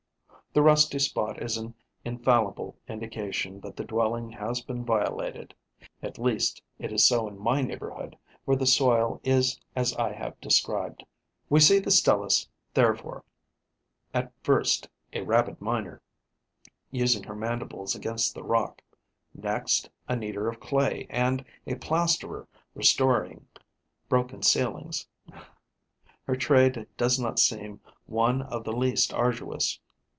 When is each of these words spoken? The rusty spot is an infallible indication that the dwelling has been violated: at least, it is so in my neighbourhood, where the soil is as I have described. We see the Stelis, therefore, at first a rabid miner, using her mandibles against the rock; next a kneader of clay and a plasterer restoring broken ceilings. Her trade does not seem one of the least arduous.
The 0.53 0.61
rusty 0.61 0.99
spot 0.99 1.41
is 1.41 1.55
an 1.55 1.73
infallible 2.03 2.75
indication 2.85 3.61
that 3.61 3.77
the 3.77 3.85
dwelling 3.85 4.31
has 4.31 4.59
been 4.59 4.83
violated: 4.83 5.53
at 6.03 6.19
least, 6.19 6.61
it 6.77 6.91
is 6.91 7.05
so 7.05 7.25
in 7.29 7.39
my 7.39 7.61
neighbourhood, 7.61 8.17
where 8.43 8.57
the 8.57 8.65
soil 8.65 9.21
is 9.23 9.57
as 9.77 9.93
I 9.95 10.11
have 10.11 10.41
described. 10.41 11.05
We 11.49 11.61
see 11.61 11.79
the 11.79 11.89
Stelis, 11.89 12.49
therefore, 12.73 13.23
at 14.13 14.33
first 14.43 14.89
a 15.13 15.21
rabid 15.21 15.61
miner, 15.61 16.01
using 16.91 17.23
her 17.23 17.33
mandibles 17.35 17.95
against 17.95 18.35
the 18.35 18.43
rock; 18.43 18.81
next 19.33 19.89
a 20.09 20.17
kneader 20.17 20.49
of 20.49 20.59
clay 20.59 21.07
and 21.09 21.45
a 21.65 21.75
plasterer 21.75 22.45
restoring 22.75 23.47
broken 24.09 24.41
ceilings. 24.43 25.07
Her 26.25 26.35
trade 26.35 26.87
does 26.97 27.17
not 27.17 27.39
seem 27.39 27.79
one 28.05 28.41
of 28.41 28.65
the 28.65 28.73
least 28.73 29.13
arduous. 29.13 29.79